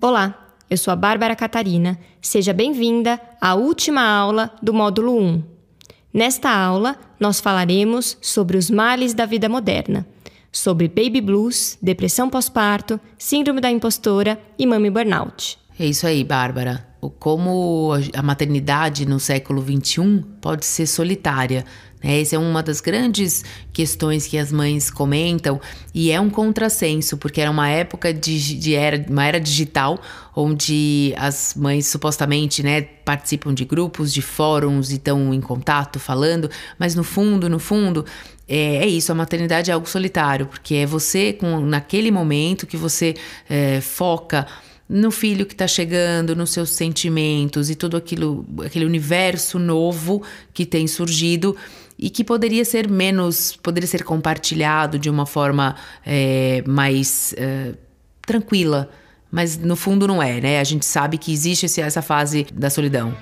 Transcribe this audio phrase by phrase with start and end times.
[0.00, 1.98] Olá, eu sou a Bárbara Catarina.
[2.22, 5.42] Seja bem-vinda à última aula do módulo 1.
[6.14, 10.06] Nesta aula, nós falaremos sobre os males da vida moderna,
[10.52, 15.58] sobre baby blues, depressão pós-parto, síndrome da impostora e mami burnout.
[15.76, 16.87] É isso aí, Bárbara.
[17.18, 21.64] Como a maternidade no século XXI pode ser solitária.
[22.02, 22.20] Né?
[22.20, 25.60] Essa é uma das grandes questões que as mães comentam
[25.94, 30.00] e é um contrassenso, porque era uma época de, de era, uma era digital
[30.34, 36.50] onde as mães supostamente né, participam de grupos, de fóruns e estão em contato, falando,
[36.78, 38.04] mas no fundo, no fundo,
[38.46, 42.76] é, é, isso, a maternidade é algo solitário, porque é você, com, naquele momento, que
[42.76, 43.14] você
[43.48, 44.46] é, foca
[44.88, 50.22] no filho que está chegando, nos seus sentimentos e todo aquilo, aquele universo novo
[50.54, 51.54] que tem surgido
[51.98, 57.74] e que poderia ser menos, poderia ser compartilhado de uma forma é, mais é,
[58.22, 58.88] tranquila,
[59.30, 60.60] mas no fundo não é, né?
[60.60, 63.14] A gente sabe que existe essa fase da solidão.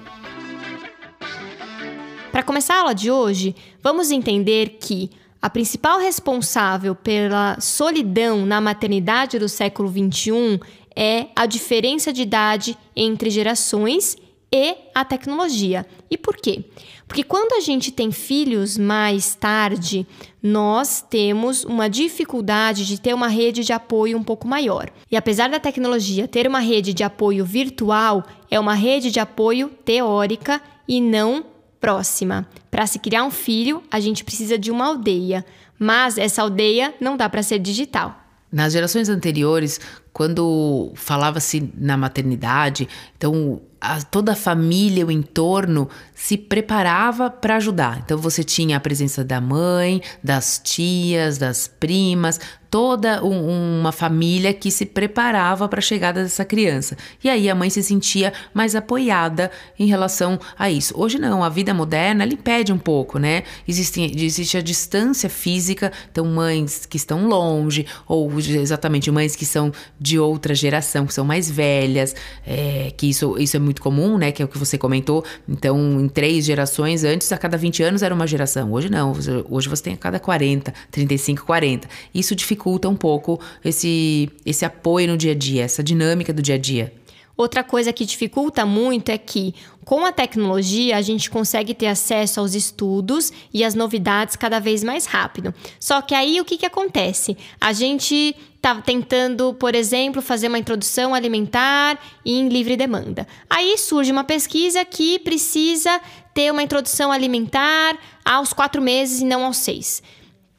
[2.31, 8.61] Para começar a aula de hoje, vamos entender que a principal responsável pela solidão na
[8.61, 10.61] maternidade do século XXI
[10.97, 14.17] é a diferença de idade entre gerações
[14.51, 15.87] e a tecnologia.
[16.11, 16.65] E por quê?
[17.07, 20.07] Porque quando a gente tem filhos mais tarde,
[20.43, 24.91] nós temos uma dificuldade de ter uma rede de apoio um pouco maior.
[25.11, 29.69] E apesar da tecnologia ter uma rede de apoio virtual, é uma rede de apoio
[29.85, 31.45] teórica e não
[31.81, 32.49] próxima.
[32.71, 35.45] Para se criar um filho, a gente precisa de uma aldeia,
[35.79, 38.26] mas essa aldeia não dá para ser digital.
[38.51, 39.81] Nas gerações anteriores,
[40.13, 48.03] quando falava-se na maternidade, então a, toda a família, o entorno se preparava para ajudar.
[48.05, 54.53] Então você tinha a presença da mãe, das tias, das primas, toda um, uma família
[54.53, 56.97] que se preparava para a chegada dessa criança.
[57.23, 60.93] E aí a mãe se sentia mais apoiada em relação a isso.
[60.97, 63.45] Hoje não, a vida moderna impede um pouco, né?
[63.67, 69.73] Existe, existe a distância física, então mães que estão longe, ou exatamente mães que são
[70.01, 72.15] de outra geração, que são mais velhas,
[72.47, 74.33] é, que isso, isso é muito comum, né?
[74.33, 75.25] Que é o que você comentou.
[75.49, 78.73] Então, em três gerações, antes a cada 20 anos era uma geração.
[78.73, 79.13] Hoje não,
[79.49, 81.89] hoje você tem a cada 40, 35, 40.
[82.15, 86.55] Isso dificulta um pouco esse, esse apoio no dia a dia, essa dinâmica do dia
[86.55, 86.93] a dia.
[87.37, 89.55] Outra coisa que dificulta muito é que,
[89.85, 94.83] com a tecnologia, a gente consegue ter acesso aos estudos e às novidades cada vez
[94.83, 95.55] mais rápido.
[95.79, 97.37] Só que aí o que, que acontece?
[97.61, 103.27] A gente está tentando, por exemplo, fazer uma introdução alimentar em livre demanda.
[103.51, 106.01] Aí surge uma pesquisa que precisa
[106.33, 110.03] ter uma introdução alimentar aos quatro meses e não aos seis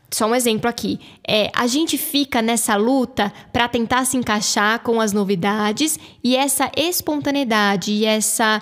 [0.10, 1.00] só um exemplo aqui.
[1.28, 6.72] É, a gente fica nessa luta para tentar se encaixar com as novidades e essa
[6.76, 8.62] espontaneidade e essa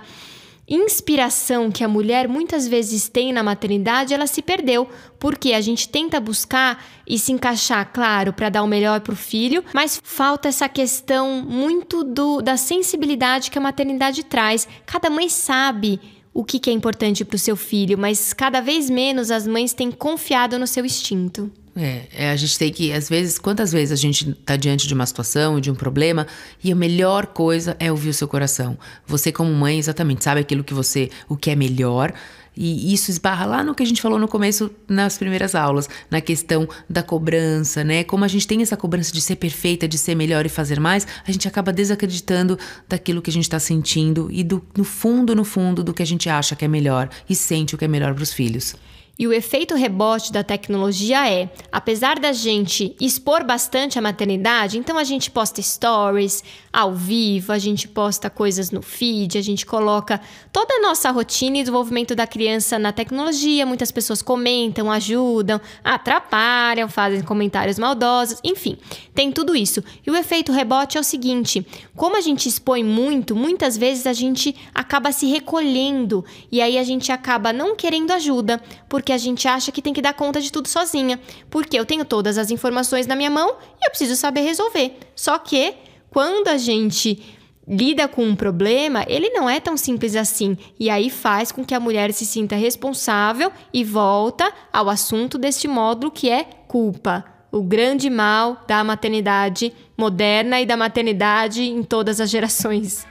[0.67, 4.89] inspiração que a mulher muitas vezes tem na maternidade, ela se perdeu,
[5.19, 9.17] porque a gente tenta buscar e se encaixar, claro, para dar o melhor para o
[9.17, 14.67] filho, mas falta essa questão muito do, da sensibilidade que a maternidade traz.
[14.87, 15.99] Cada mãe sabe
[16.35, 19.89] o que, é importante para o seu filho, mas cada vez menos as mães têm
[19.89, 21.49] confiado no seu instinto.
[21.73, 24.93] É, é, a gente tem que, às vezes, quantas vezes a gente está diante de
[24.93, 26.27] uma situação, de um problema,
[26.61, 28.77] e a melhor coisa é ouvir o seu coração.
[29.07, 32.13] Você, como mãe, exatamente sabe aquilo que você, o que é melhor,
[32.55, 36.21] e isso esbarra lá no que a gente falou no começo, nas primeiras aulas, na
[36.21, 38.03] questão da cobrança, né?
[38.03, 41.05] Como a gente tem essa cobrança de ser perfeita, de ser melhor e fazer mais,
[41.27, 42.57] a gente acaba desacreditando
[42.87, 46.05] daquilo que a gente está sentindo e do, no fundo, no fundo, do que a
[46.05, 48.75] gente acha que é melhor e sente o que é melhor para os filhos.
[49.17, 54.97] E o efeito rebote da tecnologia é, apesar da gente expor bastante a maternidade, então
[54.97, 56.43] a gente posta stories
[56.75, 60.19] ao vivo, a gente posta coisas no feed, a gente coloca
[60.51, 63.65] toda a nossa rotina e desenvolvimento da criança na tecnologia.
[63.65, 68.77] Muitas pessoas comentam, ajudam, atrapalham, fazem comentários maldosos, enfim,
[69.13, 69.81] tem tudo isso.
[70.05, 74.11] E o efeito rebote é o seguinte: como a gente expõe muito, muitas vezes a
[74.11, 79.47] gente acaba se recolhendo e aí a gente acaba não querendo ajuda, porque a gente
[79.47, 81.21] acha que tem que dar conta de tudo sozinha.
[81.49, 84.97] Porque eu tenho todas as informações na minha mão e eu preciso saber resolver.
[85.15, 85.84] Só que
[86.15, 87.21] quando a gente
[87.67, 90.57] lida com um problema, ele não é tão simples assim.
[90.79, 95.67] E aí faz com que a mulher se sinta responsável e volta ao assunto deste
[95.67, 97.25] módulo que é culpa.
[97.51, 103.05] O grande mal da maternidade moderna e da maternidade em todas as gerações.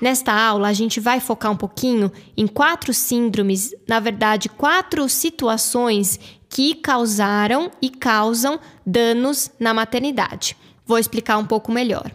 [0.00, 6.18] Nesta aula, a gente vai focar um pouquinho em quatro síndromes, na verdade, quatro situações
[6.50, 10.56] que causaram e causam danos na maternidade.
[10.84, 12.10] Vou explicar um pouco melhor.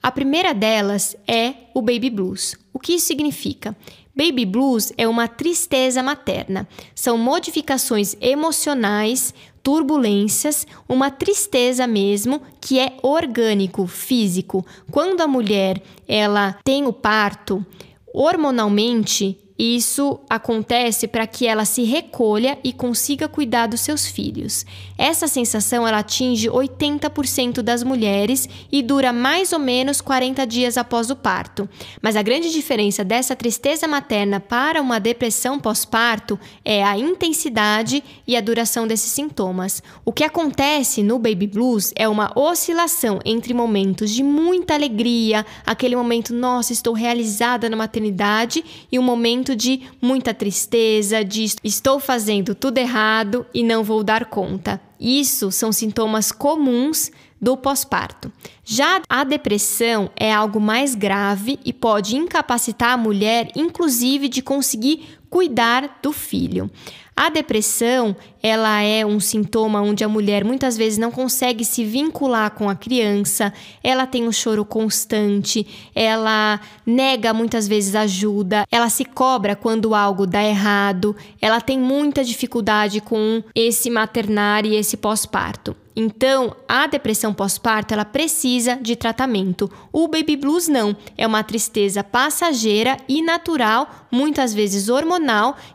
[0.00, 2.56] A primeira delas é o baby blues.
[2.72, 3.76] O que isso significa?
[4.16, 6.66] Baby blues é uma tristeza materna.
[6.94, 14.64] São modificações emocionais, turbulências, uma tristeza mesmo que é orgânico, físico.
[14.90, 17.64] Quando a mulher ela tem o parto,
[18.12, 24.64] hormonalmente isso acontece para que ela se recolha e consiga cuidar dos seus filhos.
[24.96, 31.10] Essa sensação ela atinge 80% das mulheres e dura mais ou menos 40 dias após
[31.10, 31.68] o parto.
[32.00, 38.38] Mas a grande diferença dessa tristeza materna para uma depressão pós-parto é a intensidade e
[38.38, 39.82] a duração desses sintomas.
[40.06, 45.96] O que acontece no baby blues é uma oscilação entre momentos de muita alegria, aquele
[45.96, 52.54] momento, nossa, estou realizada na maternidade, e um momento de muita tristeza, de estou fazendo
[52.54, 54.80] tudo errado e não vou dar conta.
[54.98, 57.10] Isso são sintomas comuns
[57.40, 58.30] do pós-parto.
[58.64, 65.18] Já a depressão é algo mais grave e pode incapacitar a mulher, inclusive, de conseguir
[65.30, 66.68] cuidar do filho.
[67.16, 72.50] A depressão, ela é um sintoma onde a mulher muitas vezes não consegue se vincular
[72.52, 73.52] com a criança,
[73.84, 80.26] ela tem um choro constante, ela nega muitas vezes ajuda, ela se cobra quando algo
[80.26, 85.76] dá errado, ela tem muita dificuldade com esse maternar e esse pós-parto.
[85.94, 89.70] Então, a depressão pós-parto ela precisa de tratamento.
[89.92, 95.19] O baby blues não, é uma tristeza passageira e natural, muitas vezes hormonal,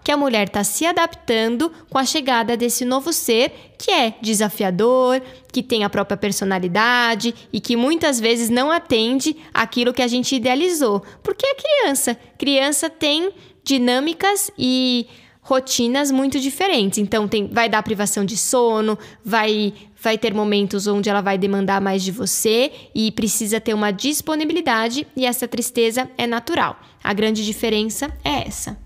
[0.03, 5.21] que a mulher está se adaptando com a chegada desse novo ser que é desafiador,
[5.51, 10.35] que tem a própria personalidade e que muitas vezes não atende aquilo que a gente
[10.35, 11.03] idealizou.
[11.21, 13.31] Porque é criança, criança tem
[13.63, 15.07] dinâmicas e
[15.41, 16.97] rotinas muito diferentes.
[16.97, 21.81] Então tem, vai dar privação de sono, vai vai ter momentos onde ela vai demandar
[21.81, 26.79] mais de você e precisa ter uma disponibilidade e essa tristeza é natural.
[27.03, 28.84] A grande diferença é essa.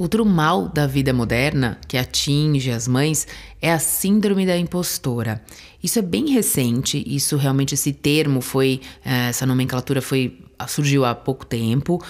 [0.00, 3.26] Outro mal da vida moderna que atinge as mães
[3.60, 5.42] é a síndrome da impostora.
[5.82, 11.14] Isso é bem recente, isso realmente esse termo foi, eh, essa nomenclatura foi surgiu há
[11.14, 12.02] pouco tempo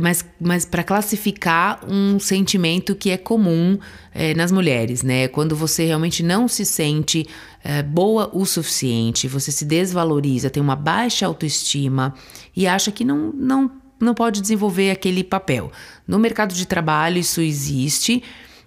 [0.00, 3.78] mas, mas para classificar um sentimento que é comum
[4.12, 5.28] é, nas mulheres, né?
[5.28, 7.26] Quando você realmente não se sente
[7.62, 12.12] é, boa o suficiente, você se desvaloriza, tem uma baixa autoestima
[12.56, 15.70] e acha que não, não, não pode desenvolver aquele papel.
[16.06, 18.22] No mercado de trabalho, isso existe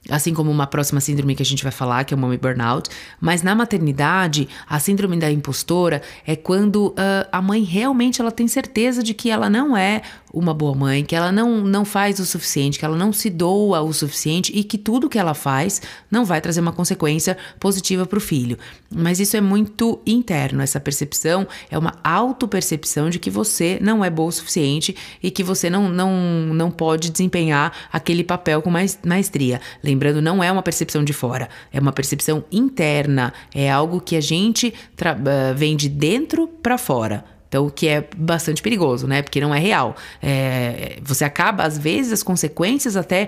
[0.09, 2.89] assim como uma próxima síndrome que a gente vai falar, que é o mommy burnout.
[3.19, 8.47] Mas na maternidade, a síndrome da impostora é quando uh, a mãe realmente ela tem
[8.47, 10.01] certeza de que ela não é
[10.33, 13.81] uma boa mãe, que ela não, não faz o suficiente, que ela não se doa
[13.81, 18.17] o suficiente e que tudo que ela faz não vai trazer uma consequência positiva para
[18.17, 18.57] o filho.
[18.89, 24.09] Mas isso é muito interno, essa percepção é uma autopercepção de que você não é
[24.09, 26.11] boa o suficiente e que você não, não,
[26.53, 29.59] não pode desempenhar aquele papel com mais maestria.
[29.83, 34.21] Lembrando, não é uma percepção de fora, é uma percepção interna, é algo que a
[34.21, 37.25] gente uh, vem de dentro para fora.
[37.51, 39.21] Então, o que é bastante perigoso, né?
[39.21, 39.93] Porque não é real.
[40.23, 43.27] É, você acaba, às vezes, as consequências até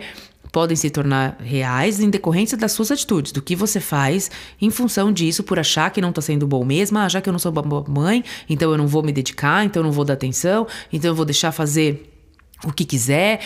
[0.49, 4.31] podem se tornar reais em decorrência das suas atitudes, do que você faz
[4.61, 7.33] em função disso, por achar que não está sendo bom mesmo, ah, já que eu
[7.33, 10.13] não sou boa mãe, então eu não vou me dedicar, então eu não vou dar
[10.13, 12.09] atenção, então eu vou deixar fazer
[12.63, 13.42] o que quiser.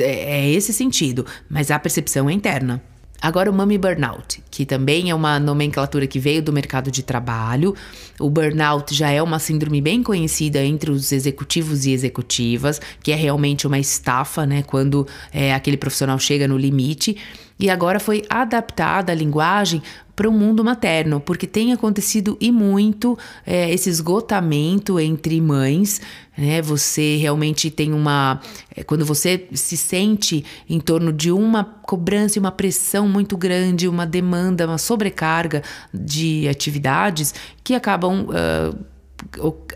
[0.00, 0.04] É,
[0.40, 2.82] é esse sentido, mas a percepção é interna.
[3.20, 7.74] Agora, o Mummy Burnout, que também é uma nomenclatura que veio do mercado de trabalho.
[8.18, 13.14] O burnout já é uma síndrome bem conhecida entre os executivos e executivas, que é
[13.14, 14.62] realmente uma estafa, né?
[14.62, 17.16] Quando é, aquele profissional chega no limite.
[17.58, 19.82] E agora foi adaptada a linguagem
[20.16, 26.00] para o mundo materno, porque tem acontecido e muito é, esse esgotamento entre mães,
[26.36, 26.62] né?
[26.62, 28.40] Você realmente tem uma.
[28.74, 33.86] É, quando você se sente em torno de uma cobrança e uma pressão muito grande,
[33.86, 38.26] uma demanda, uma sobrecarga de atividades que acabam.
[38.26, 38.96] Uh,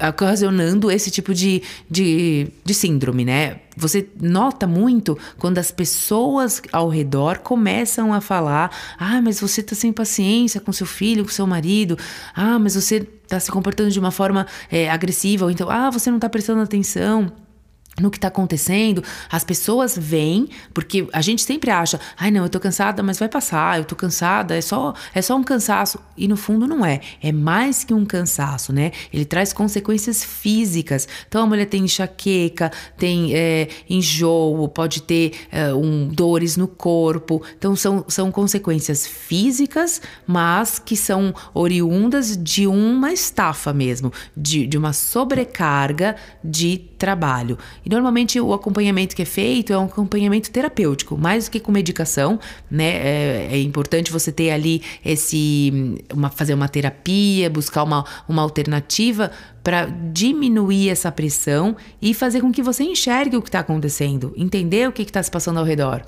[0.06, 3.60] ocasionando esse tipo de, de, de síndrome, né?
[3.80, 9.74] Você nota muito quando as pessoas ao redor começam a falar: ah, mas você tá
[9.74, 11.98] sem paciência com seu filho, com seu marido,
[12.34, 16.10] ah, mas você tá se comportando de uma forma é, agressiva, ou então, ah, você
[16.10, 17.32] não tá prestando atenção.
[17.98, 22.48] No que está acontecendo, as pessoas vêm, porque a gente sempre acha, ai não, eu
[22.48, 25.98] tô cansada, mas vai passar, eu tô cansada, é só, é só um cansaço.
[26.16, 28.92] E no fundo não é, é mais que um cansaço, né?
[29.12, 31.08] Ele traz consequências físicas.
[31.28, 37.42] Então a mulher tem enxaqueca, tem é, enjoo, pode ter é, um, dores no corpo.
[37.58, 44.78] Então são, são consequências físicas, mas que são oriundas de uma estafa mesmo, de, de
[44.78, 47.58] uma sobrecarga de trabalho.
[47.84, 51.72] E normalmente o acompanhamento que é feito é um acompanhamento terapêutico, mais do que com
[51.72, 52.38] medicação,
[52.70, 52.84] né?
[52.84, 55.98] É, é importante você ter ali esse.
[56.12, 59.30] Uma, fazer uma terapia, buscar uma, uma alternativa
[59.62, 64.88] para diminuir essa pressão e fazer com que você enxergue o que está acontecendo, entender
[64.88, 66.02] o que está se passando ao redor.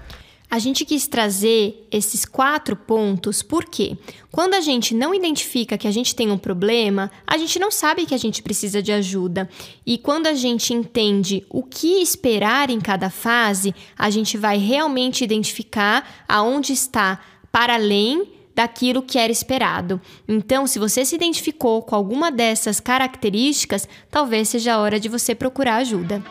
[0.53, 3.97] A gente quis trazer esses quatro pontos porque
[4.31, 8.05] quando a gente não identifica que a gente tem um problema, a gente não sabe
[8.05, 9.49] que a gente precisa de ajuda.
[9.87, 15.25] E quando a gente entende o que esperar em cada fase, a gente vai realmente
[15.25, 17.19] identificar aonde está
[17.51, 19.99] para além daquilo que era esperado.
[20.29, 25.35] Então, se você se identificou com alguma dessas características, talvez seja a hora de você
[25.35, 26.23] procurar ajuda.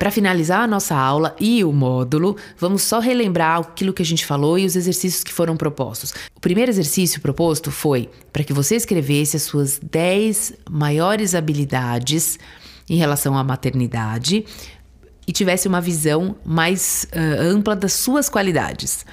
[0.00, 4.24] Para finalizar a nossa aula e o módulo, vamos só relembrar aquilo que a gente
[4.24, 6.14] falou e os exercícios que foram propostos.
[6.34, 12.38] O primeiro exercício proposto foi para que você escrevesse as suas 10 maiores habilidades
[12.88, 14.46] em relação à maternidade
[15.28, 19.04] e tivesse uma visão mais uh, ampla das suas qualidades.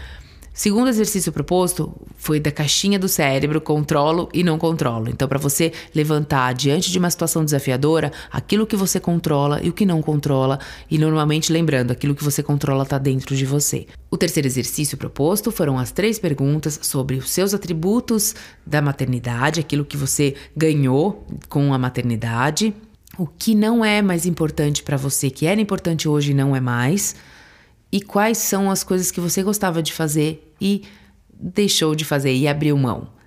[0.58, 5.08] Segundo exercício proposto foi da caixinha do cérebro, controlo e não controlo.
[5.08, 9.74] Então, para você levantar diante de uma situação desafiadora, aquilo que você controla e o
[9.74, 10.60] que não controla,
[10.90, 13.86] e normalmente lembrando, aquilo que você controla está dentro de você.
[14.10, 18.34] O terceiro exercício proposto foram as três perguntas sobre os seus atributos
[18.66, 22.74] da maternidade, aquilo que você ganhou com a maternidade,
[23.16, 26.60] o que não é mais importante para você, que era importante hoje e não é
[26.60, 27.16] mais
[27.92, 30.84] e quais são as coisas que você gostava de fazer e
[31.30, 33.18] deixou de fazer e abriu mão.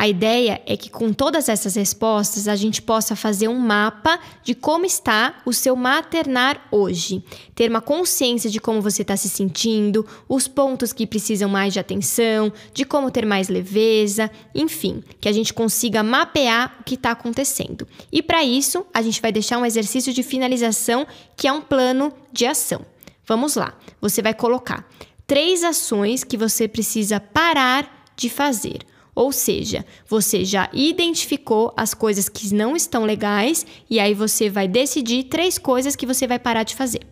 [0.00, 4.54] A ideia é que com todas essas respostas a gente possa fazer um mapa de
[4.54, 7.22] como está o seu maternar hoje,
[7.54, 11.80] ter uma consciência de como você está se sentindo, os pontos que precisam mais de
[11.80, 17.10] atenção, de como ter mais leveza, enfim, que a gente consiga mapear o que está
[17.10, 17.86] acontecendo.
[18.10, 22.10] E para isso a gente vai deixar um exercício de finalização que é um plano
[22.32, 22.86] de ação.
[23.30, 23.78] Vamos lá.
[24.00, 24.84] Você vai colocar
[25.24, 28.78] três ações que você precisa parar de fazer.
[29.14, 34.66] Ou seja, você já identificou as coisas que não estão legais e aí você vai
[34.66, 37.02] decidir três coisas que você vai parar de fazer.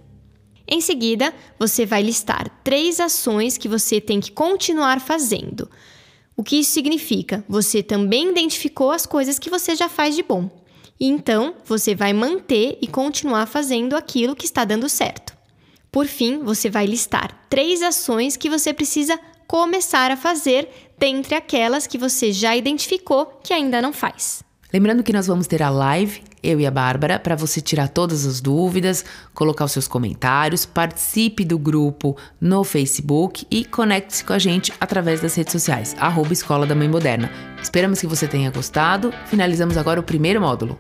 [0.67, 5.71] Em seguida, você vai listar três ações que você tem que continuar fazendo.
[6.37, 7.45] O que isso significa?
[7.49, 10.51] Você também identificou as coisas que você já faz de bom.
[10.99, 15.28] E então, você vai manter e continuar fazendo aquilo que está dando certo.
[15.91, 20.69] Por fim, você vai listar três ações que você precisa começar a fazer
[20.99, 24.43] dentre aquelas que você já identificou que ainda não faz.
[24.71, 28.27] Lembrando que nós vamos ter a live, eu e a Bárbara, para você tirar todas
[28.27, 29.03] as dúvidas,
[29.33, 35.23] colocar os seus comentários, participe do grupo no Facebook e conecte-se com a gente através
[35.23, 37.31] das redes sociais, arroba Escola da Mãe Moderna.
[37.63, 39.11] Esperamos que você tenha gostado.
[39.27, 40.79] Finalizamos agora o primeiro módulo.